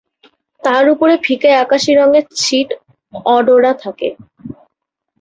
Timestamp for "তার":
0.63-0.83